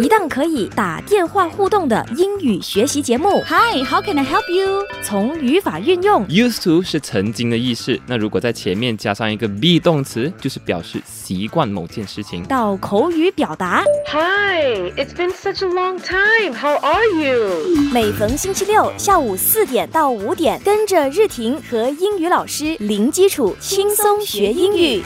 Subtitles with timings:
[0.00, 3.42] 一档可以打电话互动的英语学习节目。
[3.46, 4.86] Hi, how can I help you?
[5.02, 12.44] 从语法运用 Used to 是曾经的意思，那如果在前面加上一个 be 动词，就是表示习惯某件事情。
[12.44, 16.54] 到口语表达，Hi, it's been such a long time.
[16.54, 17.90] How are you?
[17.92, 25.02] 每逢星期六下午四点到五点，跟着日婷和英语老师零基础轻松学英语。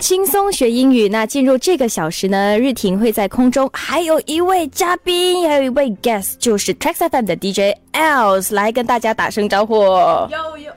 [0.00, 9.76] 轻松学英语，那进入这个小时呢，日婷会在空中，还有一位嘉宾，还有一位 guest，就是 Tracks FM 的 DJ Els 来跟大家打声招呼。
[9.76, 10.72] 有有。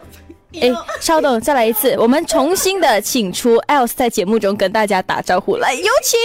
[0.59, 6.17] 哎，稍等，再来一次，我们重新的请出 Else 在节目中跟大家打招呼，来，有请。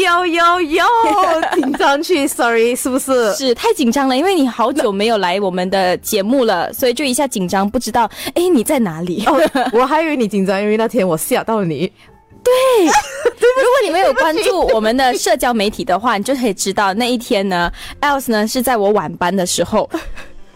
[0.00, 0.84] 有有有，
[1.54, 3.32] 紧张去， sorry，是不是？
[3.34, 9.24] 是太紧张了，因为你好久没有来我们的节目了，所以就一下紧张，不知道哎你在哪里。
[9.26, 9.40] 哦，
[9.72, 11.90] 我还以为你紧张，因为那天我吓到你。
[12.44, 12.52] 对
[12.84, 17.72] 如果你们有关注我们的社交媒体的话，你就可以知道那一天呢
[18.02, 19.88] ，Else 呢是在我晚班的时候，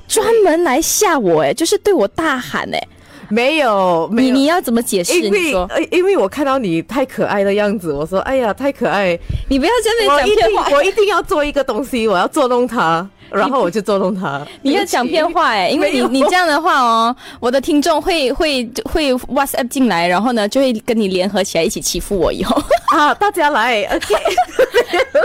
[0.09, 2.89] 专门来吓我，哎，就是对我大喊，哎，
[3.29, 4.33] 没有，没有。
[4.33, 5.13] 你你要怎么解释？
[5.21, 10.45] 因为你说，呃因为我看到你太可爱的样子，我说，哎呀，太可爱，你不要在那我一定
[10.77, 14.47] 我一定要做一个东西，我要捉弄他，然后我就捉弄他。
[14.63, 22.61] 你要讲骗话哎，因为你你这样的话哦，我的听众会会会 WhatsApp 进来，然后呢就会跟你联合起来一起欺负我以后。
[22.97, 24.15] 啊，大家来， OK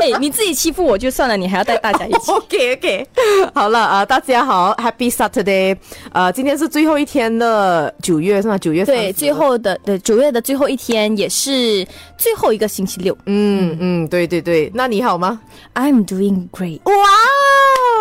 [0.01, 2.31] 哎，你自己欺负我就算了，你还要带大家一起。
[2.31, 3.07] OK OK，
[3.53, 5.77] 好了啊、大家好，Happy Saturday，
[6.11, 8.57] 呃，今天是最后一天的九月是吗？
[8.57, 13.17] 九月对，最后的对九月的最后一天，也是最后一个星期六。
[13.27, 15.39] 嗯嗯，对对对，那你好吗
[15.73, 16.93] ？I'm doing great，哇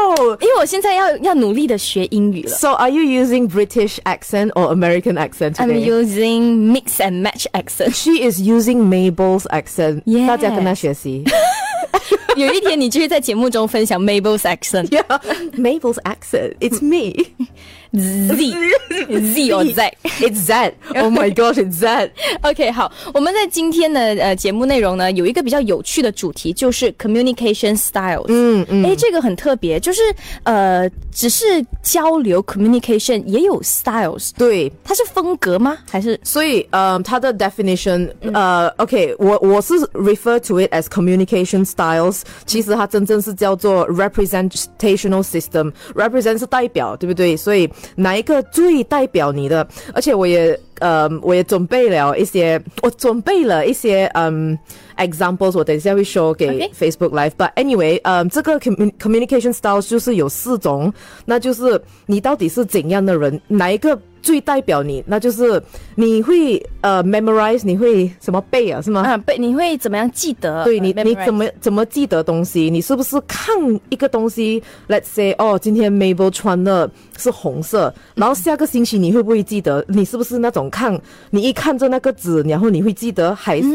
[0.02, 2.50] 哦因为我现在要要努力的学英语了。
[2.50, 5.86] So are you using British accent or American accent I'm today?
[5.86, 7.94] using mix and match accent。
[7.94, 10.02] She is using Mabel's accent.
[10.06, 11.24] Yes 大家跟她学习。
[12.36, 14.88] 有一天你就会在节目中分享 Mabel's accent。
[14.90, 15.04] Yeah,
[15.58, 16.56] Mabel's accent.
[16.60, 17.34] It's me.
[17.94, 18.28] Z
[19.34, 19.98] Z 或 Z。
[20.20, 20.74] It's that.
[20.96, 22.10] Oh my gosh, it's that.
[22.42, 28.26] OK，好，我们在今天的呃节目内容呢，有一个比较有趣的主题，就是 communication styles。
[28.30, 30.02] 嗯嗯，哎，这个很特别，就是
[30.44, 31.46] 呃，只是
[31.82, 34.72] 交流 communication 也有 styles，对。
[34.84, 35.78] 它是风格吗？
[35.90, 47.36] 还是所以，呃，它的 definition，呃，OK，我我是 refer to it as communication styles，其实它真正是叫做 representational system。represent 是代表，对不对？
[47.38, 49.67] 所以 哪一个最代表你的？
[49.95, 54.59] 而且我也，呃，我也准备了一些，我准备了一些，嗯。
[54.99, 57.33] examples 我等一下会 show 给 Facebook Live。
[57.37, 60.93] But anyway，嗯，这个 commu- communication styles 就是有四种，
[61.25, 65.03] 那就是你到底是怎样的人，哪一个最代表你？
[65.07, 65.61] 那就是
[65.97, 68.83] 你会呃 memorize，你会什么背啊？
[68.83, 69.01] 是吗？
[69.01, 70.63] 啊，被你会怎么样记得？
[70.63, 72.69] 对你，呃你怎么怎么记得东西？
[72.71, 73.57] 你是不是看
[73.89, 76.89] 一个东西？Let's say，哦，今天 Mabel 穿的
[77.23, 79.85] 是红色，然后下个星期你会不会记得？
[79.89, 80.99] 你是不是那种看，
[81.31, 83.69] 你一看着那个纸，然后你会记得，还是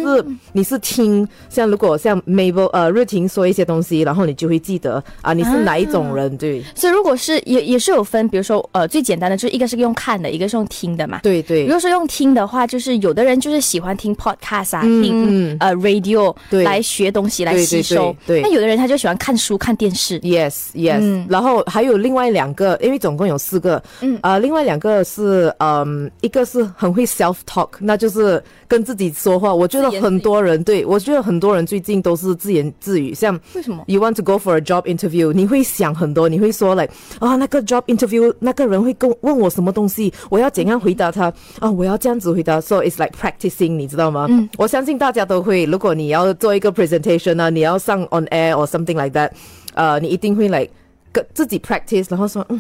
[0.52, 1.28] 你是听？
[1.50, 6.36] 像如果像 Mabel 呃瑞婷说一些东西，然后你就会记得啊，你是哪一种人？
[6.38, 11.22] 对所以如果是也也是有分，比如说呃最简单的就是一个是用看的，一个是用听的嘛。
[11.24, 18.16] 对对如果说用听的话，就是有的人就是喜欢听 podcast 啊，嗯听嗯呃 radio 对来学东西来对对吸收。
[18.26, 20.20] 对对那有的人他就喜欢看书、看电视。
[20.22, 29.54] Yes, yes、嗯然后还有另外两个，因为总共有四个，嗯呃，另外两个是，嗯，一个是很会 self talk，那就是跟自己说话。
[29.54, 35.32] 我觉得很多人对我觉得很多人最近都是自言自语，像为什么？You want to go for a job interview？
[35.34, 36.88] 你会想很多，你会说来
[37.20, 41.70] 啊，那个 job interview 那个人会跟问我什么东西，我要怎样回答他啊？
[41.70, 44.28] 我要这样子回答，so it's like practicing，你知道吗？
[44.30, 45.66] 嗯，我相信大家都会。
[45.66, 49.32] 如果你要做一个 presentation 啊，你要上 on air or something like that，
[49.74, 50.68] 呃，你一定会来
[51.12, 52.60] 跟自己 practice，然后说嗯。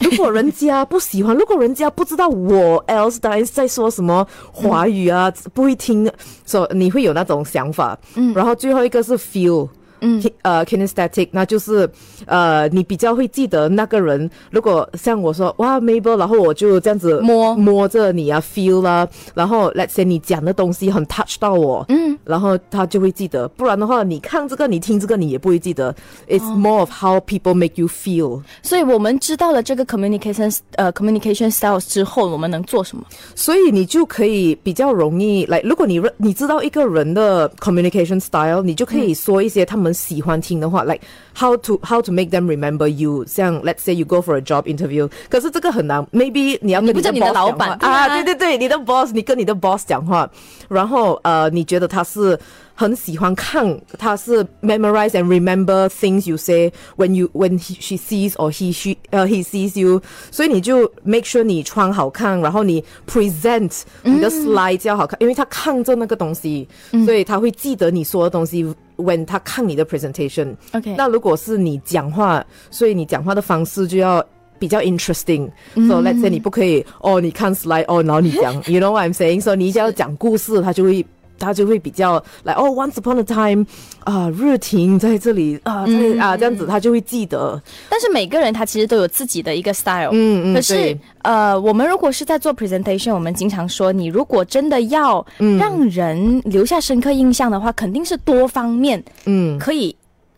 [0.00, 6.10] 如果人家不喜欢，如果人家不知道我 else 当然在说什么华语啊，不会听，
[6.44, 7.98] 所、以你会有那种想法。
[8.14, 9.68] 嗯，然后最后一个是 feel。
[10.06, 11.88] 嗯，呃，kinesthetic，那就是
[12.26, 14.30] 呃，你比较会记得那个人。
[14.50, 23.48] 如果像我说哇，Mabel，然后我就这样子摸摸着你啊，feel 啦，然后 let's say 你讲的东西很 touch 到我，嗯，然后他就会记得。
[23.48, 25.94] 不然的话，你看这个，你听这个，你也不会记得。
[26.28, 28.42] It's more of how people make you feel。
[28.62, 33.04] 所以我们知道了这个 communication 呃 communication styles 之后，我们能做什么？
[33.34, 41.01] 所以你就可以比较容易来，如果你认你知道一个人的 communication style，你就可以说一些他们喜欢听的话，like
[41.35, 43.25] how to how to make them remember you。
[43.25, 50.29] 像 let's say you go for a job interview，可是这个很难，maybe 你要跟的不知道你的 boss 老讲话板对啊啊，对对对，你的 boss，你跟你的 boss 讲话，
[50.67, 52.37] 然后呃，你觉得他是
[52.73, 58.95] 很喜欢看，他是 memorize and remember things you say when you when he, she sees or he she
[59.11, 60.01] 呃、he sees you，
[60.31, 66.67] 所以你就 make sure 你穿好看，然后你 present 你的 slide 要好看，因为他看着那个东西，
[67.05, 68.73] 所以他会记得你说的东西。
[68.96, 74.24] When 他看你的 presentation，OK 那如果是你讲话，所以你讲话的方式就要
[74.58, 75.50] 比较 interesting。
[75.74, 79.40] So let's say 你不可以哦，你看 slide 哦，然后你讲，you know what I'm saying？
[79.40, 81.04] 所以你一定要讲故事，他就会。
[81.44, 83.66] 他就会比较来哦，Once upon a time，
[84.04, 87.60] 啊，热情在这里啊，在啊这样子，他就会记得。
[87.88, 95.58] 但是每个人他其实都有自己的一个 style，嗯嗯可是呃，我们如果是在做 presentation，我们经常说，你如果真的要嗯。
[95.58, 99.58] 让人留下深刻印象的话，肯定是多方面嗯。
[99.58, 99.94] 可以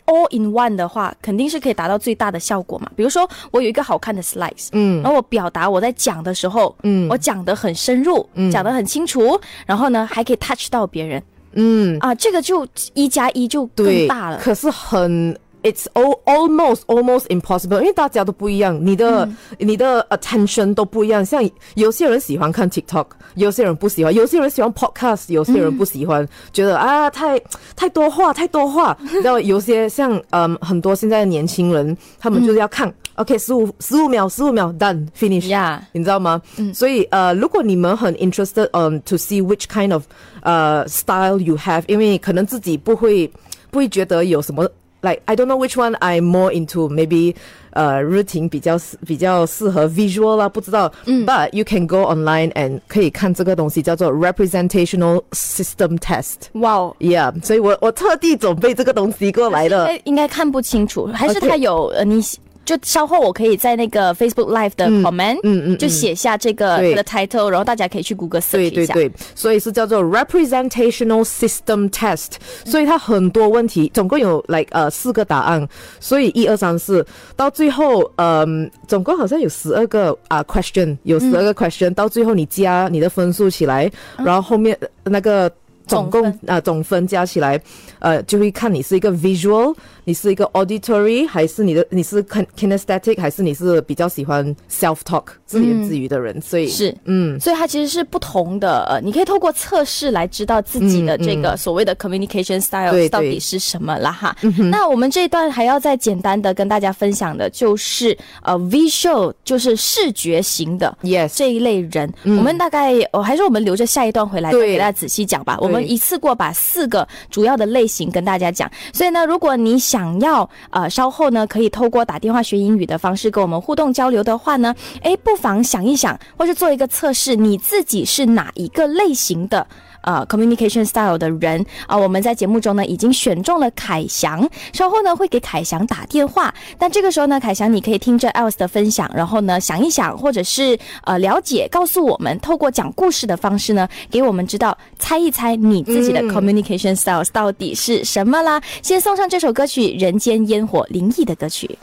[0.06, 2.91] all in one 的话，肯定是可以达到最大的效果嘛。
[2.97, 11.23] 比如说，我有一个好看的 slides，嗯然后我表达我在讲的时候，嗯我讲得很深入，讲得很清楚，然后呢还可以 touch 到别人
[11.58, 14.38] 嗯，啊，这个就一加一就更，大了。
[14.38, 15.37] 可是很。
[15.66, 19.36] It's all almost almost impossible，因为大家都不一样，你的、嗯。
[19.58, 21.26] 你的 attention 都不一样。
[21.26, 21.42] 像
[21.74, 27.36] 有些人喜欢看 TikTok，有些人不喜欢，有些人喜欢 podcast，有些人不喜欢，觉得啊太
[27.74, 28.96] 太多话太多话。
[29.00, 36.40] 你知道有些像嗯很多现在的年轻人，他们就是要看、OK 十五十五秒十五秒 done finish，、呀你知道吗？
[36.72, 40.04] 所以呃，如果你们很 interested on to see which kind of
[40.42, 43.26] 呃 style you have，因为可能自己不会
[43.72, 44.69] 不会觉得有什么
[45.06, 47.35] like I don't know which one I'm more into maybe
[47.71, 50.91] 呃日婷比较适比较适合 visual 啦，不知道。
[51.06, 56.50] But you can go online and 可以看这个东西叫做 representational system test。
[56.53, 56.95] 哇哦！
[57.00, 59.85] Yeah，所以我我特地准备这个东西过来的。
[59.85, 62.21] 哎，应该看不清楚，还是 OK 他有呃，你
[62.66, 66.94] 就稍后我可以在那个 Facebook Live 的 comment，嗯嗯就写下这个对。
[66.94, 68.92] 它的 title，然后大家可以去谷歌 search 一下。
[68.92, 72.32] 对对对，所以是叫做 representational system test，
[72.64, 75.66] 所以它很多问题，总共有 like 呃四个答案，
[76.00, 83.88] 所以一二三四，到最后嗯、总共好像有十二个啊、question，有十二个 question，、到最后你加你的分数起来，
[84.19, 85.50] 然后后面呃那个。
[85.88, 87.56] 总共啊、总分加起来，
[88.00, 89.72] 呃，就会看你是一个 visual，
[90.06, 104.37] 你是一个 auditory，还是你的你是 kin- kinesthetic，还是你是比较喜欢 self talk 自言自语的人，所以是，嗯，所以它其实是不同的，呃，你可以透过测试来知道自己的嗯这个所谓的 communication style 到底是什么了哈。
[104.70, 115.58] 那我们这一段还要再简单的跟大家分享的就是呃 visual，就是视觉型的 yes，这一类人，我们大概哦，还是我们留着下一段回来再对给大家仔细讲吧。
[115.61, 118.70] 我们一次过把四个主要的类型跟大家讲。
[118.93, 129.66] 所以呢，如果你想想要呃稍后呢可以透过打电话学英语的方式跟我们互动交流的话呢，诶，不妨想一想，或是做一个测试，你自己是哪一个类型的。
[130.06, 136.55] 呃，communication style 的人啊、我们在节目中呢已经选中了凯翔，稍后呢会给凯翔打电话。
[136.79, 148.62] 但这个时候呢，凯翔你可以听着 Alice 的分享，然后呢想一想，或者是呃了解，告诉我们，透过讲故事的方式呢，给我们知道猜一猜你自己的 communication styles 到底是什么啦。
[148.82, 151.76] 先送上这首歌曲《人间烟火》，林毅的歌曲。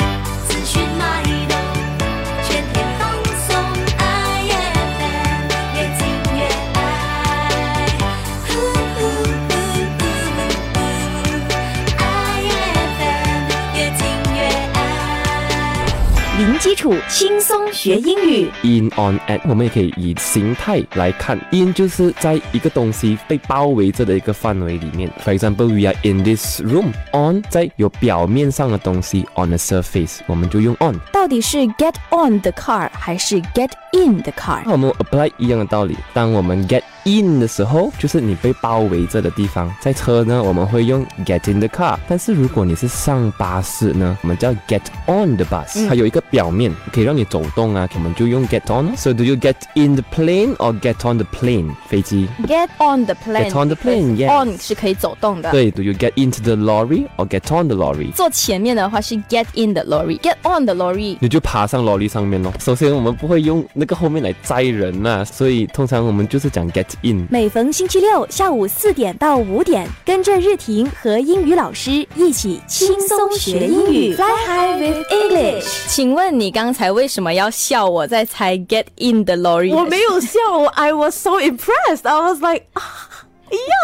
[16.43, 18.51] 零基础轻松学英语。
[18.63, 21.39] in on at，我们也可以以形态来看。
[21.53, 25.09] in 就是在一个东西被包围着的一个范围里面。
[25.23, 26.91] For example, we are in this room.
[27.13, 31.00] On 在有表面上的东西，on the surface，我们就用 on。
[31.13, 34.63] 到底是 get on the car 还是 get in the car？
[34.65, 39.74] 那我们 apply 一样的道理，当我们 get in 的时候，就是你被包围着的地方。
[39.79, 48.95] 在车呢，我们会用 get in the car，但是如果你是上巴士呢，我们叫 get on the bus，、它有一个表面可以让你走动啊，我们就用 get on。
[48.95, 51.72] So do you get in the plane or get on the plane？
[51.88, 53.50] 飞机 Get on the plane.
[53.50, 54.27] Get on the plane.
[54.29, 55.51] On 是可以走动的。
[55.51, 58.12] 对，do you get into the lorry or get on the lorry？
[58.13, 60.19] 坐前面的话是 get in the lorry.
[60.19, 61.17] Get on the lorry.
[61.19, 62.53] 你就爬上 lorry 上面咯。
[62.60, 67.27] 首先，我们不会用那个后面来载人呐、所以通常我们就是讲 get in。
[67.29, 75.65] 每逢星期六下午四点到五点，跟着日婷和英语老师一起轻松学英语，Fly high with English。
[75.88, 79.73] 请问你刚才为什么要笑我在猜 get in the lorry？
[79.73, 80.39] 我没有笑
[80.73, 82.03] ，I was so impressed.
[82.03, 82.65] I was like，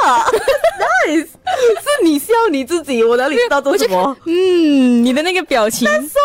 [0.03, 0.25] 啊
[1.05, 6.19] nice，是你笑你自己，我哪里知道做什么嗯，你的那个表情？So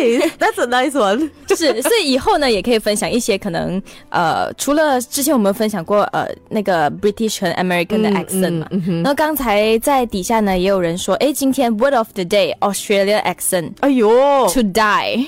[0.00, 1.30] nice，that's a nice one。
[1.48, 14.10] 是，所以以后呢，也可以分享一些可能呃，除了之前我们分享过呃那个 British 和 American 的嗯 accent 嘛，嗯嗯哼然后刚才在底下呢，也有人说，哎，今天 Word of the Day Australia accent 哎呦
[14.48, 15.26] to die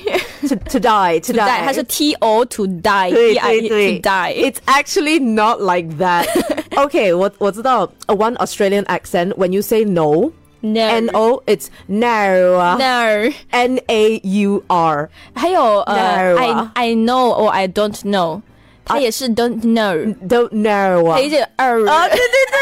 [0.48, 4.32] to to die to die，它是 T O to die 对 T I 对对 to die。
[4.34, 6.26] It's actually not like that.
[6.75, 9.33] okay, 我我知道 a one Australian accent.
[9.35, 12.75] When you say no, N No O, it's no.
[12.77, 15.09] no， N A U R.
[15.33, 18.41] 还有呃 No ，I 啊 I know or I don't know，
[18.85, 21.11] 它也是 don't know， Don't know.
[21.11, 21.85] 还有一点二。
[21.87, 22.57] 啊，对对对，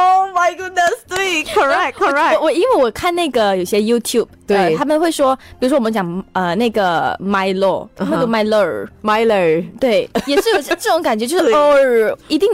[0.00, 12.48] Oh my goodness，对，correct 我 correct，我因为我看那个有些 YouTube，对呃他们会说，比如说我们讲呃那个 Milo，那个嗯哼 Milo， Milo，对，也是有这种感觉，就是对哦，一定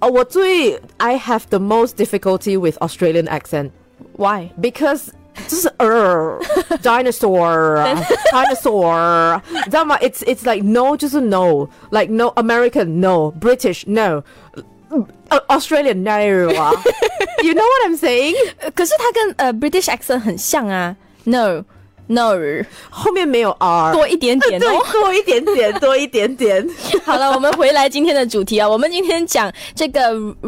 [0.00, 3.70] 哦，我最 I have the most difficulty with Australian accent
[4.16, 4.50] why？
[4.60, 5.08] because
[5.46, 6.38] 就是呃
[6.82, 7.96] dinosaur
[8.32, 9.96] dinosaur，你知道吗？
[9.98, 14.22] It's it's like no 就是 no，like no American no British no。
[15.28, 16.10] 呃 Australian no
[16.58, 16.72] 啊，
[17.44, 18.34] You know what I'm saying？
[18.60, 21.62] 呃可是它跟呃 British accent 很像啊，no
[22.06, 22.32] no，
[22.88, 26.66] 后面没有 R，多一点点对哦。，多一点点，多一点点。
[27.04, 30.14] 好了，我们回来今天的主题啊，我们今天讲这个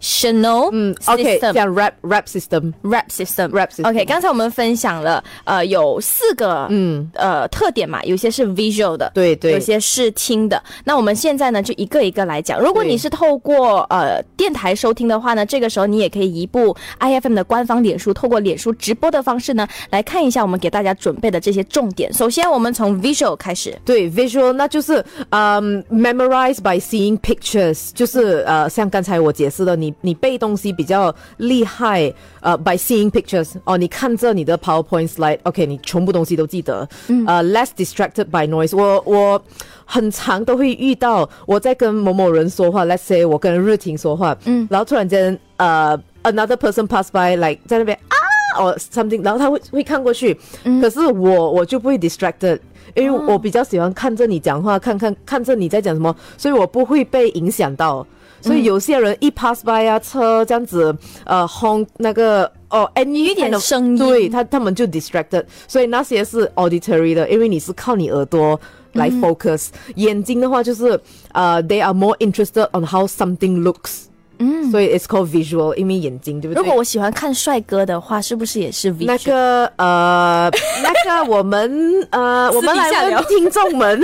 [0.00, 1.52] Representational 嗯，OK，system。
[1.52, 2.72] 讲 rap rap system。
[2.82, 10.62] rap system Rap system OK，刚才我们分享了呃有四个嗯呃特点嘛，有些是 visual 的，对对有些是听的。
[10.84, 12.60] 那我们现在呢就一个一个来讲。
[12.60, 22.12] 如果你是透过呃电台收听的话呢，这个时候你也可以移步 IFM 的官方脸书，透过脸书直播的方式呢来看一下我们给大家准备的这些重点。
[22.12, 23.76] 首先，我们从 visual 开始。
[23.84, 36.88] 对，visual 那就是嗯、memorize by seeing pictures，就是呃，像刚才我解释的，你你你背东西比较厉害，呃，by seeing pictures，哦，你看着你的 PowerPoint slide，OK，、你全部东西都记得，
[37.26, 39.02] 呃，less distracted by noise 我。
[39.06, 39.42] 我
[39.84, 48.16] 很常都会遇到我在跟某某人说话，let's say 我跟日婷说话，嗯，然后突然间呃，another person pass by，like 在那边啊。
[48.58, 50.34] or something，然后他会会看过去，
[50.80, 52.58] 可是我我就不会 distracted，
[52.94, 58.06] 因为我比较喜欢看着你讲话，看看看着你在讲什么，所以我不会被影响到。
[58.40, 68.58] 所以有些人一 pass by 啊，车这样子，呃轰那个哦有一点 of- 声音对他他们就 distracted，所以那些是 auditory 的，因为你是靠你耳朵
[68.92, 70.98] 来 focus，、眼睛的话就是
[71.32, 74.04] 呃，they are more interested on how something looks，
[74.38, 76.62] 嗯，所以 it's called visual，因为眼睛对不对？
[76.62, 79.06] 如果我喜欢看帅哥的话，是不是也是 visual？
[79.06, 80.50] 那个呃，
[80.82, 84.00] 那个我们呃，我们来问听众们，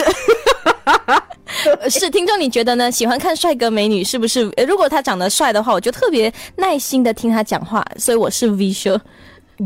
[0.84, 1.22] 呃
[1.90, 2.90] 是听众，你觉得呢？
[2.90, 4.50] 喜欢看帅哥美女是不是？
[4.66, 9.00] 如果他长得帅的话，我就特别耐心的听他讲话，所以我是 visual。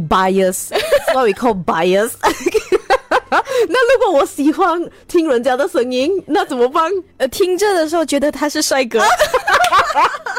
[0.08, 2.10] bias，what we call bias。
[3.68, 6.90] 那如果我喜欢听人家的声音，那怎么办？
[7.18, 9.00] 呃，听着的时候觉得他是帅哥。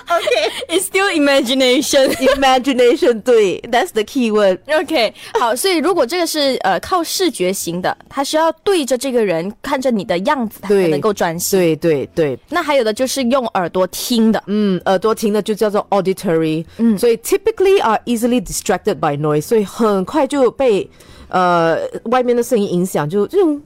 [0.07, 2.07] OK，it's still imagination。
[2.37, 4.59] Imagination，对，that's the key word。
[4.67, 11.59] OK，好，所以如果这个是呃靠视觉型的，他需要对着这个人，看着你的样子，他才能够专心。
[11.59, 20.89] 对对对，那还有的就是用耳朵听的，嗯，耳朵听的就叫做 auditory，嗯，所以 typically are easily distracted by noise，所以很快就被
[21.28, 23.60] 呃外面的声音影响，就这种。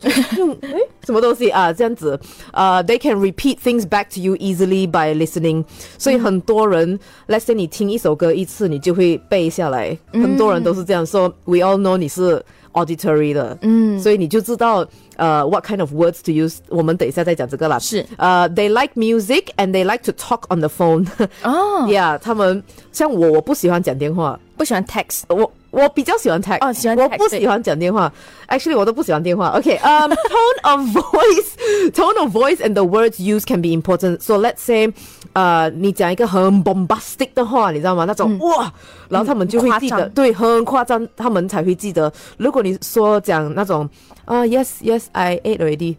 [0.00, 1.70] 就就诶什么东西啊？
[1.70, 2.18] 这样子，
[2.54, 5.62] 呃、t h e y can repeat things back to you easily by listening。
[5.98, 9.94] 所以很多人、l e t s say 你听一首歌一次，你就会背下来。
[10.14, 11.28] 很多人都是这样说。
[11.44, 12.42] we all know 你是
[12.72, 16.60] auditory 的，嗯，所以你就知道呃、what kind of words to use。
[16.70, 17.78] 我们等一下再讲这个啦。
[17.78, 21.06] 是呃、t h e y like music and they like to talk on the phone
[21.42, 25.24] 哦， yeah，他们像我，我不喜欢讲电话，不喜欢 text。
[25.28, 28.09] 我 我比较喜欢 text，哦喜欢我不喜欢讲电话。
[28.47, 29.49] Actually，我都不喜欢电话。
[29.49, 34.21] OK，um、tone of voice，tone of voice and the words used can be important.
[34.21, 34.87] So let's say，
[35.33, 38.05] 呃，你讲一个很 bombastic 的话，你知道吗？
[38.05, 38.71] 那种、哇，
[39.09, 42.09] 然后他们就会记得，对，很夸张，他们才会记得。
[42.37, 43.89] 如果你说讲那种
[44.23, 45.97] 啊、y e s yes，I ate already。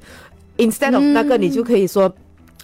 [0.56, 2.10] Instead of 那个，你就可以说。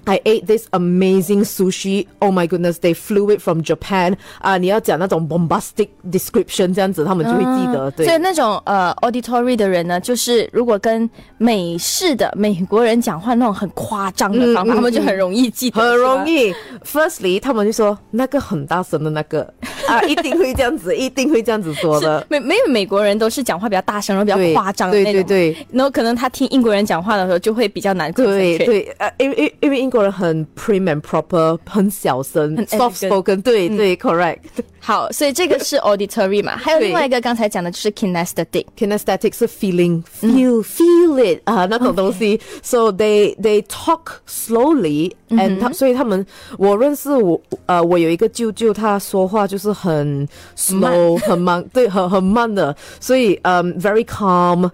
[0.05, 2.07] I ate this amazing sushi.
[2.19, 4.17] Oh my goodness, they flew it from Japan.
[4.41, 7.91] 啊、你要讲那种 bombastic description 这样子，他们就会记得。
[7.93, 16.53] 对，所以那种呃 auditory 的人呢，就是如果跟美式的美国人讲话那种很夸张的方法，嗯嗯他们就很容易记得，很容易。
[16.85, 19.43] Firstly，他们就说那个很大声的那个
[19.89, 22.27] 啊，一定会这样子，一定会这样子说的。
[22.29, 25.23] 美没有美国人都是讲话比较大声，然后比较夸张的对那种。
[25.29, 25.67] 对对。
[25.71, 28.13] 然后可能他听英国人讲话的时候就会比较难。
[28.13, 34.40] 对对，呃，因为因为因为英国人很 prim and proper，很小声很，soft elegant spoken，对对，correct。
[34.80, 38.66] 好，所以这个是 auditory 嘛，还有对另外一个刚才讲的就是 kinesthetic。
[38.78, 42.40] kinesthetic 是 feeling feel、feel it 啊、那种东西。
[42.64, 46.26] So they they talk slowly and 他、所以他们
[46.58, 54.70] 我认识我呃我有一个舅舅，他说话就是很 slow 很慢，对，很很慢的，所以嗯、very calm。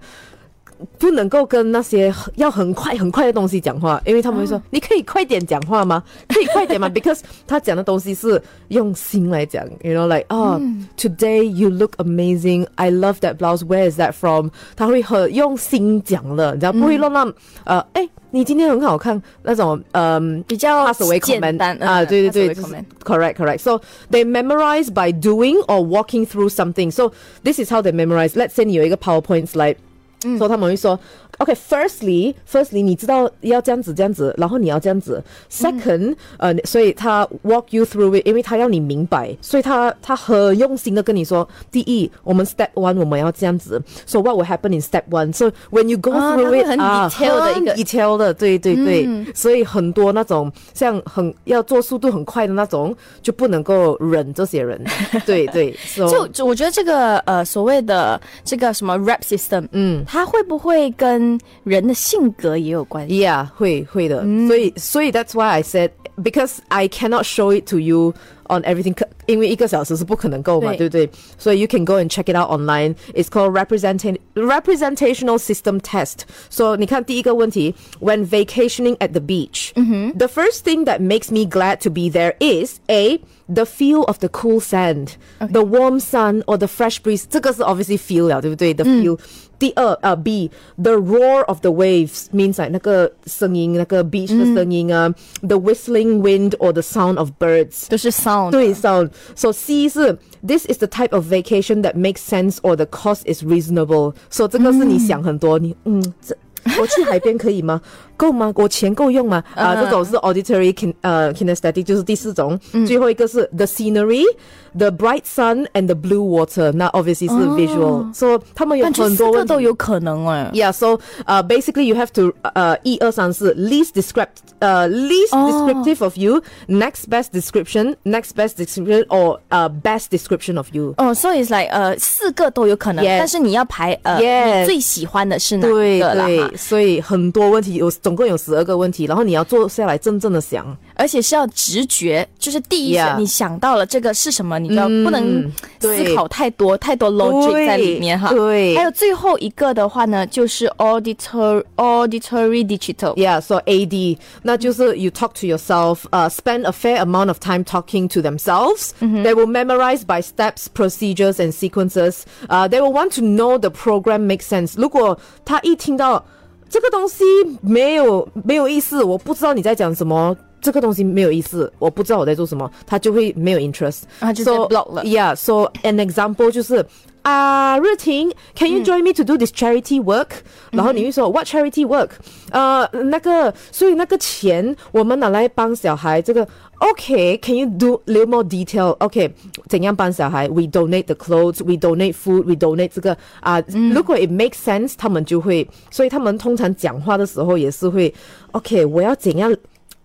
[0.98, 6.02] 不能够跟那些要很快很快的东西讲话，因为他们会说：“你可以快点讲话吗？
[6.28, 10.60] 可以快点吗？”Because 他讲的东西是用心来讲，you know like 啊、
[10.96, 12.66] t o d a y you look amazing.
[12.74, 13.60] I love that blouse.
[13.64, 14.48] Where is that from？
[14.76, 17.32] 他会很用心讲的，你知道不会乱乱
[17.64, 20.42] 呃，哎，你今天很好看那种嗯。
[20.46, 23.58] 比较 pass away 简 comment 单啊，嗯对对 pass 对 away 就是 comment correct correct.
[23.60, 23.80] So
[24.10, 26.90] they memorize by doing or walking through something.
[26.90, 27.12] So
[27.44, 28.30] this is how they memorize.
[28.34, 29.76] Let's say 你有一个 PowerPoint slide，
[30.21, 30.99] 所以他们会说
[31.39, 35.21] ，OK，firstly，firstly，你知道要这样子这样子，然后你要这样子。
[35.51, 43.81] Second，、呃，所以他 walk you through it，因为他要你明白，所以他他很用心的跟你说，第一，我们 step one 我们要这样子。
[44.05, 45.33] So what will happen in step one?
[45.33, 54.79] So when you go 啊 through 他会 it，很啊 detail 的一个很 detail 的，对对对，所以很多那种像很要做速度很快的那种，就不能够忍这些人。
[55.25, 61.28] 对对，so 就就我觉得这个呃所谓的这个什么 rap system，嗯，它会不会跟
[61.64, 63.20] 人的性格也有关系？
[63.20, 64.22] Yeah，会会的。
[64.46, 65.90] 所以所以 that's why I said
[66.22, 68.14] because I cannot show it to you
[68.48, 71.20] on everything，可因为一个小时是不可能够嘛，对对不对？
[71.38, 72.94] 所以 you can go and check it out online.
[73.14, 76.20] It's called representation representational system test.
[76.50, 82.10] So 你看第一个问题，when vacationing at the beach, the first thing that makes me glad to be
[82.10, 83.18] there is a
[83.48, 87.24] the feel of the cool sand, the warm sun or the fresh breeze.
[87.28, 88.74] 这个是 obviously feel 了，对不对？
[88.74, 89.18] The feel.
[89.58, 95.08] 第二，呃、b the roar of the waves means like 那个声音，那个 beach 的声音啊、
[95.40, 97.88] t h e whistling wind or the sound of birds。
[97.88, 103.22] 都是 sound，对，sound。So C 是 This is the type of vacation that makes sense or the cost
[103.24, 106.36] is reasonable。So 这个是你想很多，你嗯，这
[106.80, 107.80] 我去海边可以吗？
[108.18, 108.52] 够吗？
[108.54, 109.42] 我钱够用吗？
[109.54, 112.58] 啊、这种是 auditory kin 呃 kinesthetic，就是第四种。
[112.86, 120.50] 最后一个是 the scenery。The bright sun and the blue water，那 obviously 是 visual，、so 他们有感觉四很多问题个都有可能哎。
[120.52, 126.16] Yeah, so uh, basically you have to uh 一二三四 least descript uh least descriptive of
[126.16, 130.92] you, next best description, next best description or uh best description of you.
[130.96, 140.65] 哦，所以 is like 呃四个都有可能 Yes 但是你要排呃 Yes 你最喜欢的是哪一对个啦哈对，所以很多问题有 总共有十二个问题，然后你要坐下来真正的想。
[140.95, 148.29] 而且是要直觉，就是第一你想到了这个是什么，你就要不能思考太多太多 logic 在里面哈。
[148.31, 153.13] 对还有最后一个的话呢，就是 auditor auditory digital。
[153.13, 158.21] Yeah, so AD，那就是 you talk to yourself, uh, spend a fair amount of time talking to
[158.21, 158.89] themselves.
[158.99, 162.23] They will memorize by steps, procedures, and sequences.
[162.49, 164.73] Uh, they will want to know the program makes sense.
[164.75, 166.25] 如果他一听到
[166.69, 167.23] 这个东西
[167.61, 170.35] 没有没有意思，我不知道你在讲什么。
[170.61, 176.85] 这个东西没有意思，我不知道我在做什么，他就会没有 interest，啊就直接 block 了 Yeah, so an example 就是
[177.21, 180.27] 啊，热婷，Can you join me to do this charity work？、
[180.71, 182.09] 然后你会说 What charity work？
[182.51, 186.45] 呃，那个，所以那个钱我们拿来帮小孩，这个
[186.79, 189.31] OK？Can you do little more detail？OK？、
[189.67, 193.61] 怎样帮小孩？We donate the clothes, we donate food, we donate 这个啊、
[193.93, 198.13] 如果 it makes sense，他们就会，所以他们通常讲话的时候也是会
[198.51, 199.55] OK，我要怎样？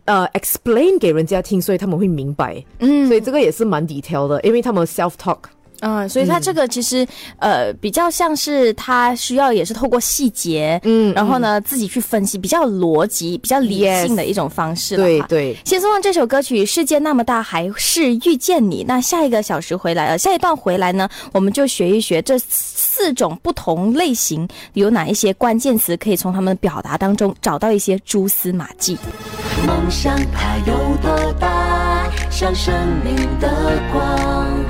[0.07, 2.63] 呃，explain 给人家听，所以他们会明白。
[2.81, 5.39] 嗯，所以这个也是蛮 detail 的，因为他们 self talk。
[5.85, 7.07] 嗯，所以它这个其实、
[7.39, 15.55] 呃比较像是它需要也是透过细节，嗯，然后呢自己去分析，比较逻辑、比较理性的一种方式对对。
[15.63, 18.83] 先送上这首歌曲《世界那么大，还是遇见你》。
[18.89, 28.97] 那下一个小时回来，呃，下一段回来呢，我们就学一学这四种不同类型有哪一些关键词，可以从他们的表达当中找到一些蛛丝马迹。
[29.67, 32.09] 梦想它有多大？
[32.31, 33.49] 像生命的
[33.93, 34.64] 光。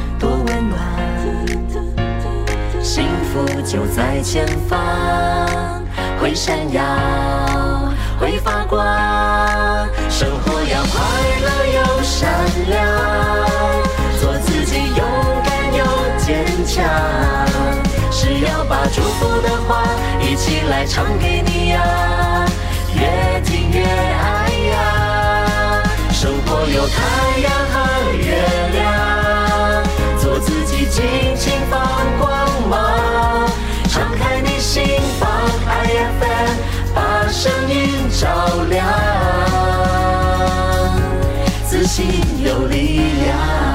[2.85, 4.79] 幸福就在前方，
[6.21, 6.83] 会闪耀，
[8.21, 8.79] 会发光。
[10.11, 11.01] 生活要快
[11.41, 12.31] 乐又善
[12.69, 12.87] 良，
[14.21, 15.03] 做自己勇
[15.43, 15.83] 敢又
[16.19, 16.85] 坚强。
[18.13, 19.83] 是要把祝福的话
[20.21, 22.47] 一起来唱给你呀、
[22.95, 25.83] 越听越爱呀。
[26.13, 27.51] 生活有太阳
[30.95, 31.03] 尽
[31.37, 31.81] 情放
[32.21, 32.31] 光
[32.71, 33.51] 芒，
[33.89, 34.85] 敞开你心
[35.19, 35.29] 房
[35.67, 36.57] ，I F N，
[36.95, 38.29] 把声音照
[38.71, 38.87] 亮，
[41.67, 42.07] 自信
[42.45, 43.74] 有力量。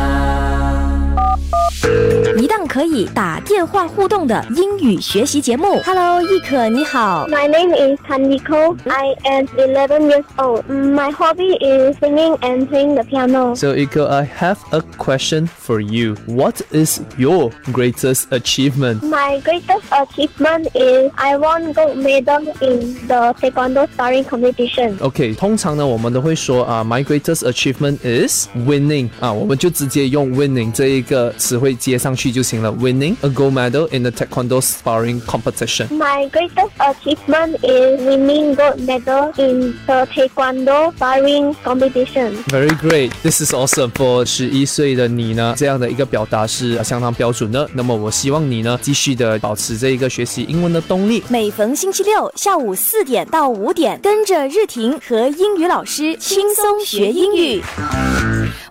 [2.66, 5.80] 可以打电话互动的英语学习节目。
[5.84, 7.24] Hello，易可你好。
[7.28, 8.76] My name is Taniko.
[8.90, 10.64] I am 11 years old.
[10.68, 13.54] My hobby is singing and playing the piano.
[13.54, 16.16] So, Iko, I have a question for you.
[16.26, 19.04] What is your greatest achievement?
[19.04, 24.96] My greatest achievement is I won gold medal in the taekwondo sparring competition.
[24.98, 32.71] OK，通常呢，我们都会说啊、m y greatest achievement is winning 啊，我们就直接用 winning 这一个词汇 接上去就行了。
[32.71, 35.87] Winning a gold medal in the taekwondo sparring competition。
[35.89, 42.35] My greatest achievement is winning gold medal in the taekwondo sparring competition.
[42.47, 43.91] Very great, this is awesome.
[43.91, 47.69] For 十一岁的你呢，这样的一个表达是相当标准的。
[47.73, 51.23] 那么我希望你呢，继续的保持这一个学习英文的动力。
[51.29, 57.61] 每逢星期六下午四点到五点，跟着日婷和英语老师轻松学英语。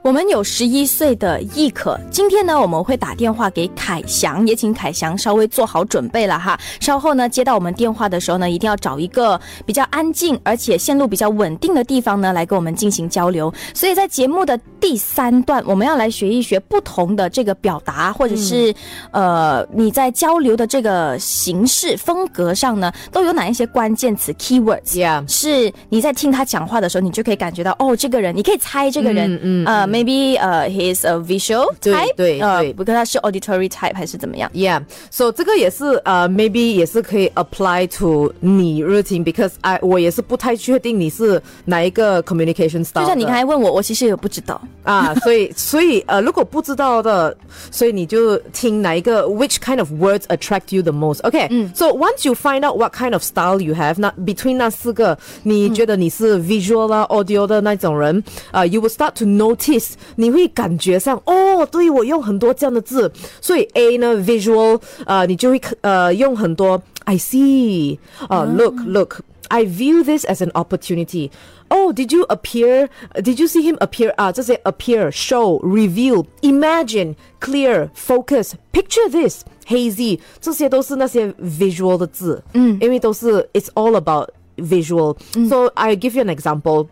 [0.03, 6.59] 我们有十一岁的易可，今天呢我们会打电话给凯翔，也请凯翔稍微做好准备了哈。
[6.81, 13.53] 稍后呢接到我们电话的时候呢，一定要找一个比较安静而且线路比较稳定的地方呢来跟我们进行交流。
[13.75, 18.75] 所以在节目的第三段，我们要来学一学不同的这个表达，或者是、
[19.11, 25.29] 呃你在交流的这个形式风格上呢，都有哪一些关键词 keywords。
[25.29, 34.50] 是你在听他讲话的时候，你就可以感觉到哦，这个人，你可以猜这个人，嗯嗯呃 ，maybe 呃、he's a visual 对 type，对呃，对不过他是 auditory type 还是怎么样？
[34.54, 43.02] Yeah，so 这个也是呃、maybe 也是可以 apply to 你日听，because I 我也是不太确定你是哪一个 communication style 的。
[43.02, 44.60] 就像你刚才问我，我其实也不知道。
[44.84, 47.36] 啊，所以所以呃，如果不知道的，
[47.72, 53.62] 所以你就听哪一个 which kind of words attract you the most。OK，so、once you find out what kind of style
[53.62, 59.77] you have，那 between 那四个，你觉得你是 visual 啦、audio 的那种人，啊、y o u will start to notice，
[60.16, 67.98] 你会感觉上哦，对我用很多这样的字，所以 A 呢 visual，呃，你就会呃用很多 I see，
[68.30, 71.30] 呃、look look。I view this as an opportunity.
[71.68, 72.90] Oh, did you appear?
[73.14, 74.12] Did you see him appear?
[74.16, 82.42] 啊，这些 appear, show, reveal, imagine, clear, focus, picture this, hazy，这些都是那些 visual 的字。
[82.54, 85.16] 嗯，因为都是 it's all about visual.
[85.48, 86.88] So I give you an example.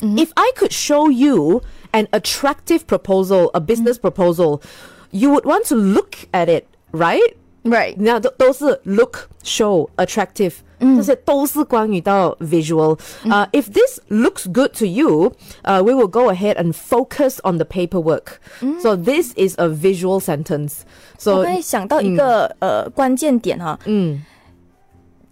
[0.00, 1.62] If I could show you
[1.92, 4.60] an attractive proposal, a business proposal,
[5.10, 7.34] you would want to look at it, right?
[7.64, 12.98] Right，你看都都是 look, show, attractive，、这些都是关于到 visual。
[13.30, 17.64] 呃、i f this looks good to you, uh, we will go ahead and focus on the
[17.64, 18.38] paperwork.
[18.82, 20.80] So this is a visual sentence.
[21.14, 24.22] 我 So 刚才想到一个、呃关键点哈，嗯，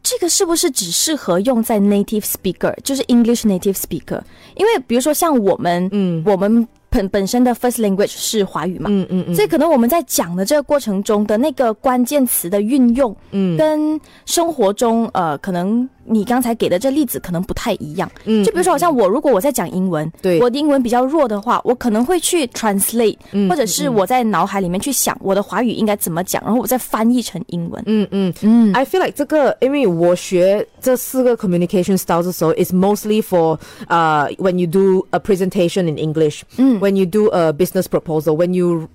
[0.09, 4.21] 这个是不是只适合用在 native speaker，就是 English native speaker？
[4.55, 9.35] 因为比如说像我们，嗯，我们本本身的 first language 是华语嘛，嗯嗯嗯。
[9.35, 13.57] 所以可能我们在讲的这个过程中的那个关键词的运用，嗯。
[13.57, 18.09] 跟生活中呃，可能你刚才给的这例子可能不太一样。
[18.25, 27.83] 嗯就比如说，好像我如果我在讲英文，对我的英文比较弱的话，我可能会去 translate，、嗯或者是我在脑海里面去想我的华语应该怎么讲，然后我再翻译成英文。
[27.85, 35.83] 嗯嗯嗯 I feel like 这个，因为我学这四个 communication styles 的时候，is mostly for uh when you do a presentation
[35.83, 38.87] in English，嗯，when you do a business proposal，when you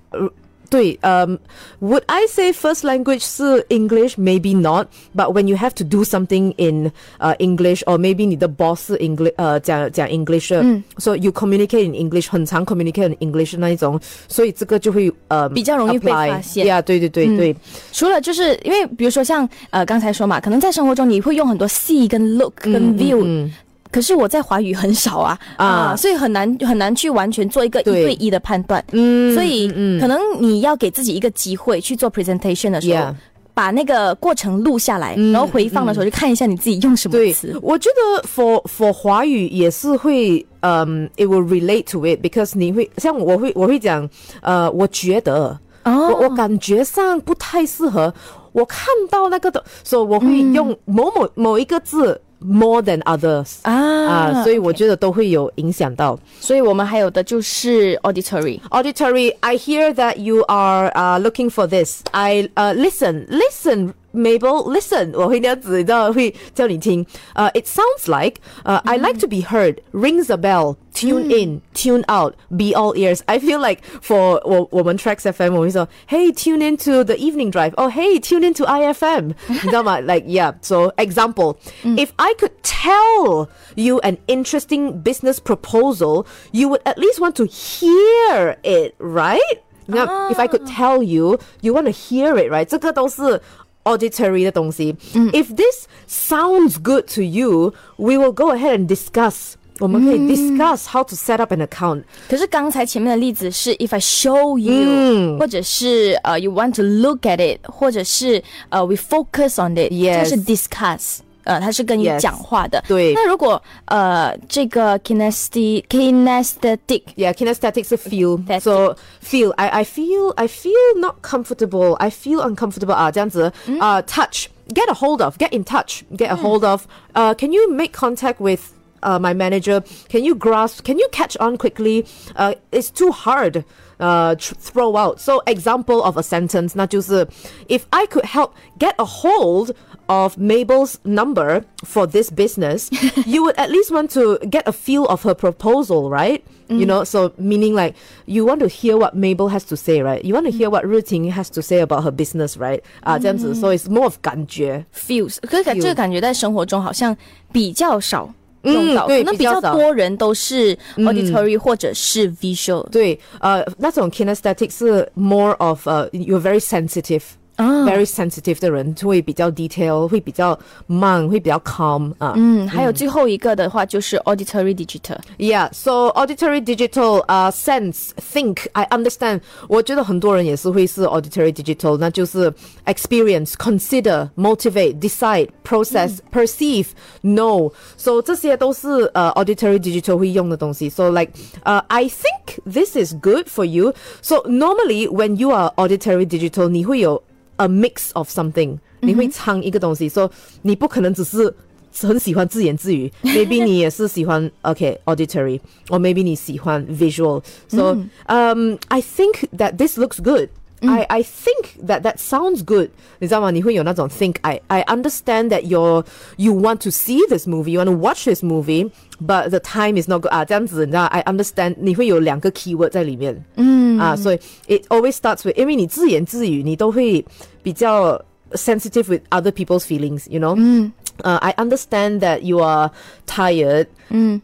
[0.72, 1.38] 对，um,
[1.80, 4.18] would I say first language 是 English?
[4.18, 4.88] Maybe not.
[5.16, 8.98] But when you have to do something in uh, English, or maybe 你的 boss 是
[8.98, 10.62] English 呃讲讲 English 的
[10.98, 17.56] so you communicate in English，很常 communicate in English 的那一种，所以这个就会呃比较容易被 apply 发现 Yeah，对对对对。
[17.90, 23.50] 除了就是因为比如说像呃刚才说嘛，可能在生活中你会用很多 see 跟 look 跟 view，、嗯
[23.93, 28.13] 可是我在华语很少啊啊、啊所以很难很难去完全做一个一对对。
[28.15, 28.83] 一的判断。
[28.91, 33.13] 嗯所以、嗯可能你要给自己一个机会去做 presentation 的时候 Yeah
[33.55, 44.09] 把那个过程录下来，然后回放的时候就看一下你自己用什么对词。，我觉得 for for 华语也是会，嗯、i t will relate to it because 你会像我会我会讲，
[44.41, 46.09] 呃，我觉得，哦。
[46.09, 48.11] 我我感觉上不太适合，
[48.53, 56.18] 我看到那个的，所以我会用某某、某一个字 more than others 啊啊，所以我觉得都会有影响到。
[56.40, 58.60] 所以我们还有的就是 auditory。
[58.70, 62.02] Auditory, I hear that you are uh, looking for this.
[62.12, 65.12] I uh, listen, listen, Mabel, listen.
[65.14, 67.04] 我会那样子，你知道会叫你听。
[67.34, 69.80] Uh, it sounds like uh, I like to be heard.
[69.92, 70.76] Rings a bell.
[70.94, 73.20] Tune in, tune out, be all ears.
[73.26, 77.72] I feel like for 我我们 Tracks FM 我会说，Hey, tune into the evening drive.
[77.76, 79.34] Oh, hey, tune into IFM.
[79.46, 80.00] 你知道吗？
[80.00, 80.54] Like yeah.
[80.62, 87.20] So example, if I could tell you an interesting business proposal, you would at least
[87.20, 89.60] want to hear it, right?
[89.86, 92.64] 你看、i f I could tell you, you want to hear it, right？
[92.66, 93.40] 这个都是
[93.84, 94.94] auditory 的东西。
[95.32, 99.54] If this sounds good to you, we will go ahead and discuss.
[99.80, 102.02] 我们可以 discuss how to set up an account.
[102.28, 110.28] 可是刚才前面的例子是 if I show you，、嗯或者是呃、you want to look at it，或者是呃 we focus on it， Yes
[110.28, 111.18] 这是 discuss。
[111.44, 112.84] 呃，它是跟你 Yes 讲话的。
[112.86, 118.44] 对那如果呃这个 kinesthetic kinesthetic Yeah, kinesthetic 是 feel.
[118.46, 121.94] That's So feel, I I feel I feel not comfortable.
[121.98, 123.50] I feel uncomfortable 啊，这样子。
[123.66, 126.82] Uh, touch, get a hold of, get in touch, get a hold of.
[127.14, 129.82] Uh, can you make contact with uh, my manager?
[130.10, 130.84] Can you grasp?
[130.84, 132.04] Can you catch on quickly?
[132.36, 133.64] Uh, it's too hard.
[133.98, 135.18] Uh, tr- throw out.
[135.20, 137.26] So example of a sentence, 那就是
[137.66, 139.74] if I could help get a hold
[140.06, 142.90] of Mabel's number for this business,
[143.26, 146.44] you would at least want to get a feel of her proposal, right?
[146.68, 150.24] You know, so meaning like you want to hear what Mabel has to say, right?
[150.24, 152.80] You want to hear what Ru Ting has to say about her business, right?
[153.02, 154.86] 啊，这样子 so it's more of 感觉。
[154.94, 157.16] feels，可是感 Feel 这个感觉在生活中好像
[157.50, 158.32] 比较少
[158.63, 162.87] 用到，嗯对可能比较多人都是 auditory、或者是 visual。
[162.89, 167.21] 对，呃，那种 kinesthetic 是 more of 呃、you're very sensitive。
[167.56, 172.32] 啊 very sensitive 的人会比较 detail，会比较慢，会比较 calm 啊。
[172.36, 175.18] 嗯，还有最后一个的话就是 auditory digital。
[175.38, 179.40] Yeah, so auditory digital, uh, sense, think, I understand.
[179.66, 182.54] 我觉得很多人也是会是 auditory digital，那就是
[182.86, 186.90] experience, consider, motivate, decide, process, perceive,
[187.24, 187.72] know.
[187.96, 190.88] So 这些都是呃、auditory digital 会用的东西。
[190.88, 191.32] So like,
[191.64, 193.94] uh, I think this is good for you.
[194.22, 197.20] So normally when you are auditory digital，你会有
[197.56, 200.08] a mix of something，你会唱一个东西。
[200.08, 200.30] So
[200.62, 201.54] 你不可能只是。
[202.00, 210.50] 很喜欢自言自语，maybe 你也是喜欢 OK auditory，or maybe 你喜欢 visual。So um I think that this looks good.
[210.82, 212.90] I I think that that sounds good.
[213.18, 213.50] 你知道吗？
[213.50, 214.36] 你会有那种 think.
[214.42, 216.04] I I understand that you're
[216.36, 220.00] you want to see this movie, you want to watch this movie, but the time
[220.00, 221.04] is not good 啊，这样子你知道？
[221.04, 223.44] I understand 你会有两个 keyword 在里面。
[223.56, 224.38] 嗯啊，所以
[224.68, 227.24] it always starts with 因为你自言自语，你都会
[227.62, 230.28] 比较 sensitive with other people's feelings.
[230.30, 230.90] You know.
[231.24, 232.92] Uh, I understand that you are
[233.26, 233.88] tired,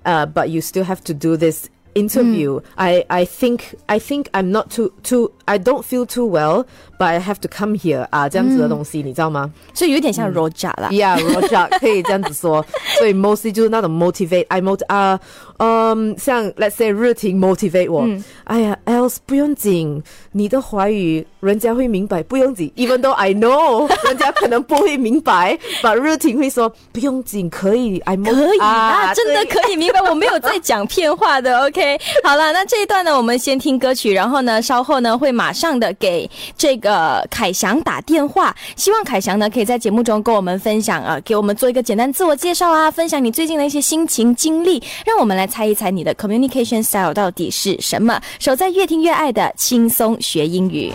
[0.04, 2.60] uh, but you still have to do this interview.
[2.76, 6.66] I, I think I think I'm not too too I don't feel too well,
[6.99, 9.49] but I have to come here 啊，这样子的东西，你知道吗？
[9.73, 10.89] 所以有点像 roja 啦。
[10.91, 12.63] Yeah, Roger 可以这样子说，
[12.99, 15.19] 所以 mostly 就是那种 motivate I mot 啊，
[15.57, 18.05] 嗯，像 let's say 日婷 motivate 我，
[18.43, 31.59] 哎呀，else 不用紧，你的华语人家会明白，不用紧，even though I know 人家可能不会明白，but 日婷会说不用紧，可以，I mo- 可以啊，啊真的可以明白，我没有在讲骗话的。
[31.69, 48.19] OK，好了，那这一段呢，我们先听歌曲，然后呢，稍后呢会马上的给这个呃凯翔打电话，希望凯翔呢可以在节目中跟我们分享啊，给我们做一个简单自我介绍啊，分享你最近的一些心情经历，让我们来猜一猜你的 communication style 到底是什么。
[48.39, 50.91] 守在越听越爱的轻松学英语。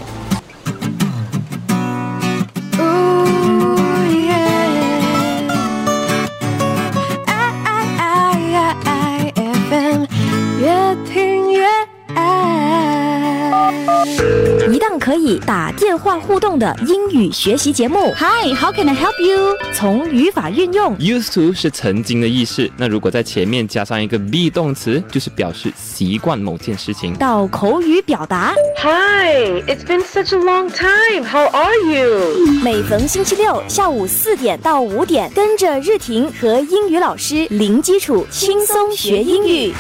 [14.73, 18.13] 一档可以打电话互动的英语学习节目。
[18.17, 19.57] Hi, how can I help you?
[19.73, 27.15] 从语法运用 Used to 是曾经的意思，那如果在前面加上一个 be 动词，就是表示习惯某件事情。
[27.15, 31.25] 到口语表达，Hi, it's been such a long time.
[31.25, 32.63] How are you?
[32.63, 39.73] 每逢星期六下午四点到五点，跟着日婷和英语老师零基础轻松学英语。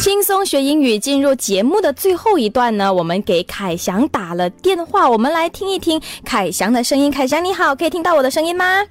[0.00, 7.10] 轻松学英语，进入节目的最后一段呢，我们给凯翔打了电话，我们来听一听凯翔的声音。
[7.10, 8.82] 凯翔你好，可以听到我的声音吗？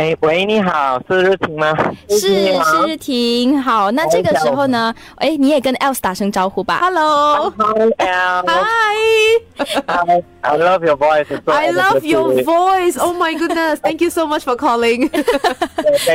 [0.00, 1.76] 哎，喂，你好，是日婷吗？
[2.08, 6.78] 是是日婷，好，那这个时候呢，哎，你也跟 Else 打声招呼吧。
[6.80, 7.50] Hello。
[7.50, 8.46] Hi, Al.
[8.46, 11.26] Hi, Hi, I love your voice.
[11.26, 12.98] It's so I love your voice.
[12.98, 15.10] Oh my goodness, thank you so much for calling.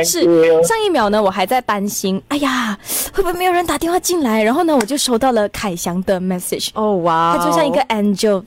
[0.04, 2.76] 是上一秒呢，我还在担心，哎呀，
[3.14, 4.42] 会不会没有人打电话进来？
[4.42, 8.42] 然后呢，我就收到了凯翔的 message，哦哇，他就像一个 angel，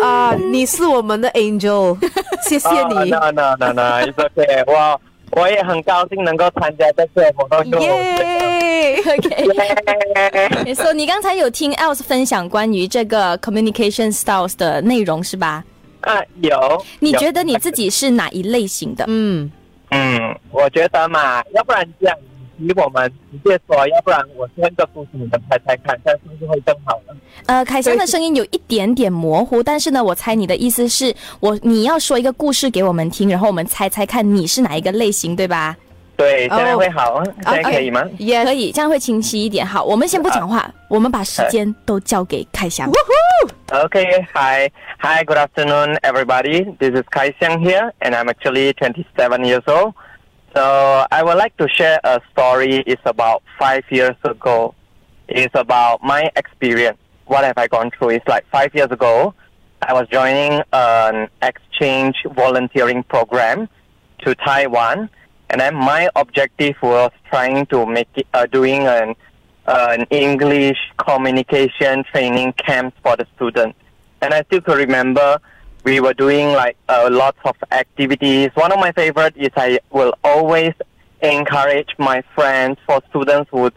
[0.00, 1.98] 啊，你是我们的 angel，
[2.48, 3.10] 谢谢 Oh, 你。
[3.10, 3.82] no, no, no, no.
[4.04, 4.62] It's okay.
[4.84, 5.00] 我
[5.40, 7.80] 我也很高兴能够参加这次活动。
[7.80, 8.96] 耶！
[9.04, 10.64] OK。
[10.64, 15.64] 你说你刚才有听 Else 分享关于这个 communication styles 的内容是吧？
[16.02, 19.04] 啊，有你觉得你自己是哪一类型的？
[19.08, 19.50] 嗯，
[19.90, 22.16] 嗯，我觉得嘛，要不然这样，
[22.58, 27.14] 题我们直接说，要不然我说一个故事，你们猜猜看，这样是不是会更好呢？
[27.46, 35.76] 呃，凯翔的声音有一点点模糊，但是呢，我猜你的意思是我你要说一个故事给我们听，然后我们猜猜看你是哪一个类型，对吧？
[36.16, 39.66] 对，哦这样会好，这样可以吗可以，这样会清晰一点。
[39.66, 42.88] 好，我们先不讲话，我们把时间都交给凯翔。
[43.68, 44.70] Okay, hi.
[45.00, 46.64] Hi, good afternoon, everybody.
[46.78, 49.94] This is Kai Xiang here, and I'm actually 27 years old.
[50.54, 52.84] So I would like to share a story.
[52.86, 54.74] It's about five years ago.
[55.26, 56.98] It's about my experience.
[57.26, 58.10] What have I gone through?
[58.10, 59.34] It's like five years ago,
[59.82, 63.68] I was joining an exchange volunteering program
[64.20, 65.10] to Taiwan,
[65.50, 69.14] and then my objective was trying to make it, uh, doing an
[69.66, 73.78] an English communication training camp for the students.
[74.20, 75.38] And I still remember
[75.84, 78.50] we were doing like uh, lots of activities.
[78.54, 80.72] One of my favorite is I will always
[81.22, 83.70] encourage my friends for students who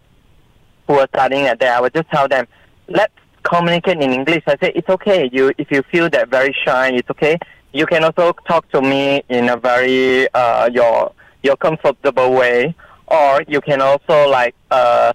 [0.87, 1.75] who are studying at there.
[1.75, 2.47] I would just tell them,
[2.87, 4.43] let's communicate in English.
[4.47, 5.29] I say it's okay.
[5.31, 7.37] You if you feel that very shy, it's okay.
[7.73, 11.11] You can also talk to me in a very uh, your
[11.43, 12.73] your comfortable way,
[13.07, 15.11] or you can also like uh,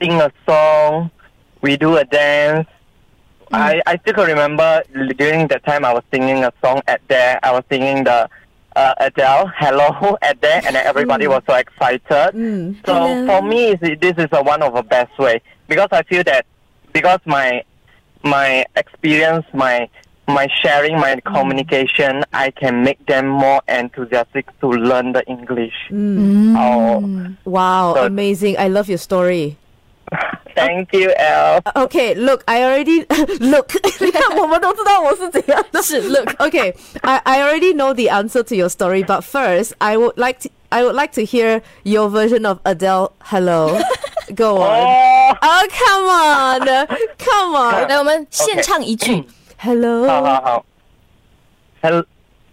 [0.00, 1.10] sing a song.
[1.60, 2.66] We do a dance.
[3.52, 3.82] I, mm.
[3.86, 4.82] I still can remember
[5.16, 7.38] during that time I was singing a song at there.
[7.42, 8.28] I was singing the
[8.76, 11.30] uh, Adele "Hello" at there, and everybody mm.
[11.30, 12.34] was so excited.
[12.34, 12.86] Mm.
[12.86, 16.46] So for me, this is a one of the best way because I feel that
[16.92, 17.62] because my
[18.24, 19.88] my experience, my
[20.28, 25.74] my sharing, my communication, I can make them more enthusiastic to learn the English.
[25.92, 28.56] Oh, Wow, So- amazing.
[28.58, 29.58] I love your story.
[30.55, 31.61] thank you, Elle.
[31.75, 33.05] Okay, look, I already
[33.39, 33.73] look.
[33.99, 35.81] 你看，我们都知道我是怎样的。
[35.81, 40.17] 是 look Okay, I I already know the answer to your story, but first, I would
[40.17, 43.11] like to I would like to hear your version of Adele.
[43.19, 43.79] Hello,
[44.35, 44.81] go on.
[44.81, 46.61] Oh, Oh, come on,
[47.17, 47.87] come on.
[47.87, 49.23] 来，我们现唱一句。
[49.57, 50.07] Hello.
[50.07, 50.65] 好好好。
[51.81, 52.03] Hello,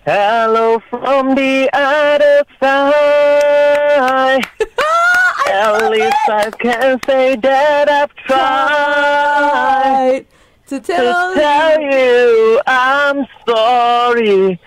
[0.04, 4.42] hello from the other side.
[6.38, 10.24] At least I can say that I've tried.
[10.68, 14.58] to to tell tell you I'm sorry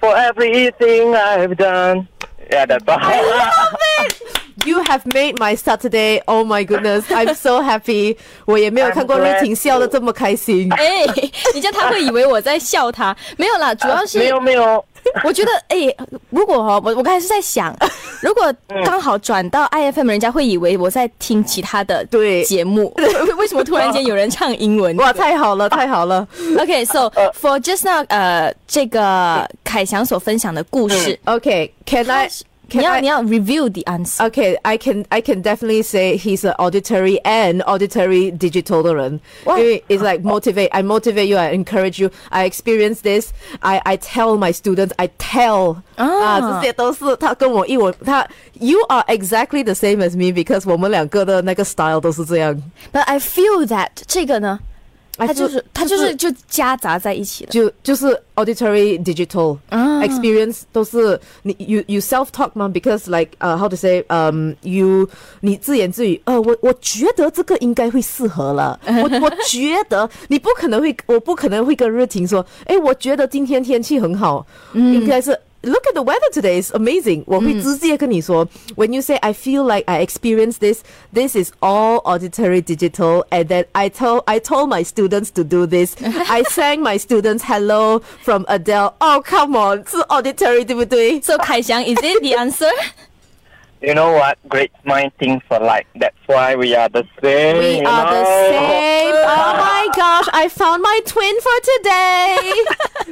[0.00, 2.08] for everything I've done.
[2.50, 2.98] Yeah, that's all.
[4.64, 6.20] You have made my Saturday.
[6.28, 8.16] Oh my goodness, I'm so happy.
[8.44, 10.72] 我也没有 I'm 看过 glad 瑞婷笑的这么开心。
[10.74, 11.04] 哎，
[11.54, 14.84] 你叫他会以为我在笑他，没有啦，主要是没有没有，
[15.23, 15.77] 我觉得，哎，
[16.29, 17.75] 如果哦，我我刚才是在想，
[18.21, 18.53] 如果
[18.85, 24.95] 刚好转到 IFM，人家会以为我在听其他的 对节目，为为什么突然间有人唱英文？
[24.97, 26.27] 哇，太好了，太好了。
[26.57, 31.69] OK，so、for just now，呃，这个凯翔所分享的故事，Okay,
[32.70, 32.80] can I?
[32.80, 33.00] 你 Can 要 I?
[33.00, 34.30] 你要 review the answer。
[34.30, 39.20] Okay, I can I can definitely say he's an auditory and auditory digital 的人。
[39.44, 44.38] 哇因为 it's like motivate, I motivate you, I encourage you, I experience this, I I tell
[44.38, 52.00] my students, I tell 啊，这些都是他跟我一我他 You are exactly the same as me because 我们两个的那个 style
[52.00, 52.54] 都是这样。
[52.92, 54.62] But I feel that 这个呢， I
[55.17, 57.49] 它就是它就是就夹杂在一起了。
[57.51, 65.07] 就就是 auditory digital、啊 experience 都是你 you you self talk 吗？Because like 呃、how to say 嗯、you
[65.41, 75.37] 你自言自语呃我我觉得这个应该会适合了， 我我觉得你不可能会我不可能会跟日婷说，诶，我觉得今天天气很好，应该是。
[75.66, 77.22] Look at the weather today; it's amazing.
[77.24, 78.44] 我会直接跟你说、
[78.74, 80.80] when you say I feel like I experience this,
[81.14, 85.68] this is all auditory digital, and then I told I told my students to do
[85.68, 85.94] this.
[86.02, 88.94] I sang my students hello from Adele.
[89.00, 91.20] Oh come on, 是 auditory 对不对？
[91.20, 92.72] So 凯翔，is it the answer？
[93.81, 94.37] You know what?
[94.49, 95.85] Great mind thinks alike.
[95.99, 97.57] That's why we are the same.
[97.57, 99.13] We are the same.
[99.29, 102.37] Oh my gosh, I found my twin for today.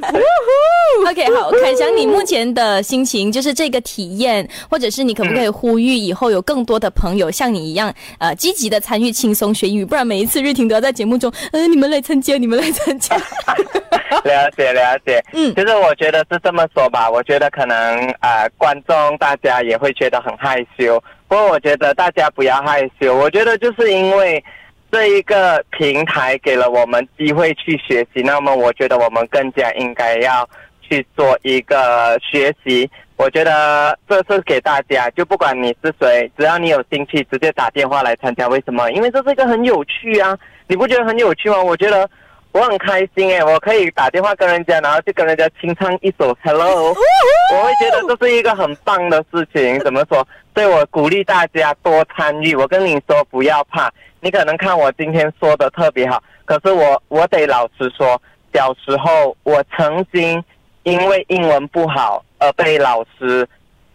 [0.00, 1.10] Woohoo!
[1.10, 13.14] OK，好，凯翔，你目前的心情就是这个体验，或者是你可不可以呼吁以后有更多的朋友像你一样，呃，积极的参与轻松学英语，不然每一次日婷都要在节目中，呃，你们来参加，你们来参加。
[14.24, 17.76] 了解了解，嗯其实我觉得是这么说吧，我觉得可能
[18.20, 24.42] 呃观众大家也会觉得很害害羞，不过我觉得大家不要害羞，我觉得就是因为
[24.90, 30.48] 这一个平台给了我们机会去学习，那么我觉得我们更加应该要
[30.80, 32.90] 去做一个学习。
[33.16, 38.46] 我觉得这是给大家，就不管你是谁，只要你有兴趣，直接打电话来参加。
[38.48, 38.90] 为什么？
[38.92, 40.38] 因为这是一个很有趣啊！
[40.66, 41.62] 你不觉得很有趣吗？
[41.62, 42.08] 我觉得
[42.56, 49.78] 我很开心哎，我可以打电话跟人家，然后就跟人家清唱一首 Hello，我会觉得这是一个很棒的事情。
[49.80, 50.26] 怎么说？
[50.54, 52.56] 所以我鼓励大家多参与。
[52.56, 53.92] 我跟你说，不要怕。
[54.20, 58.18] 你可能看我今天说的特别好，可是我我得老实说，
[58.54, 60.42] 小时候我曾经
[60.84, 63.46] 因为英文不好而被老师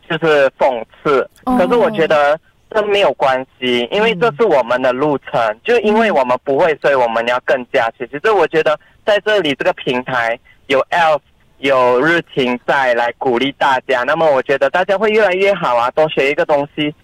[0.07, 2.39] 就是讽刺，哦可是我觉得
[2.73, 8.17] 这没有关系，因为这是我们的路程，就因为我们不会，所以我们要更加学习。
[8.23, 11.19] 这我觉得在这里这个平台有 Elf
[11.57, 16.95] 有日晴在来鼓励大家，那么我觉得大家会越来越好啊，多学一个东西，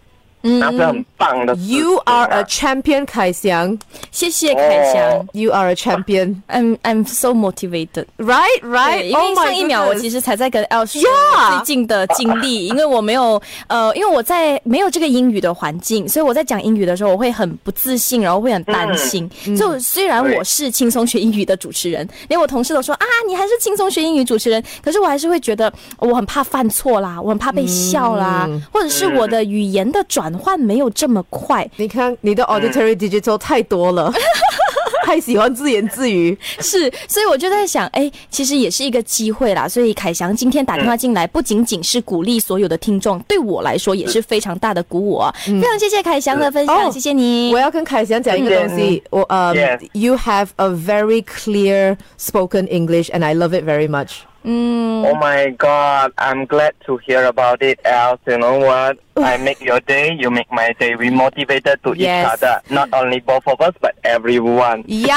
[0.59, 1.81] 那是很棒的事情啊。
[1.81, 3.77] You are a champion，凯翔。
[4.11, 6.41] 谢谢凯翔哦 You are a champion.
[6.47, 8.05] I'm I'm so motivated。
[8.17, 9.03] Right, right.
[9.03, 19.29] 因为 Oh 上一秒我其实才在跟 L 说最近的经历，因为我没有呃， 因为我在没有这个英语的环境，所以我在讲英语的时候我会很不自信，然后会很担心。
[19.57, 31.67] 就虽然我是轻松学英语的主持人，连我同事都说啊，你还是轻松学英语主持人，可是我还是会觉得我很怕犯错啦，我很怕被笑啦，或者是我的语言的转换没有这么快。
[31.77, 34.11] 你看你的 auditory digital 太多了，
[35.05, 36.37] 太喜欢自言自语。
[36.59, 39.67] 是，所以我就在想，哎，其实也是一个机会啦。
[39.67, 45.33] 所以凯翔今天打电话进来，不仅仅是鼓励所有的听众，对我来说也是非常大的鼓舞啊！
[45.45, 47.59] 非常谢谢凯翔的分享，哦谢谢你我。
[47.59, 49.81] 要跟凯翔讲一个东西，我呃、Yes.
[49.93, 54.19] y o u have a very clear spoken English and I love it very much.
[54.49, 58.19] Oh my God, I'm glad to hear about it, Else.
[58.25, 58.97] You know what?
[59.17, 60.95] I make your day, you make my day.
[60.95, 62.25] We motivated to Yes.
[62.25, 62.61] each other.
[62.69, 64.83] Not only both of us, but everyone.
[64.87, 65.11] Yes.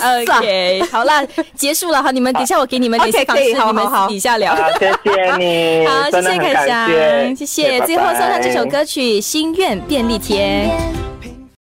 [0.00, 1.26] OK，好啦，
[1.56, 4.52] 结束了好，你们等一下我给你们联系 OK，方式，可以好你们底下聊。
[4.52, 7.80] 啊，谢谢你，好，谢谢真的很感凯翔，谢，谢谢。
[7.80, 10.36] 最后送上这首歌曲《心愿便利贴》。
[11.22, 11.35] 愿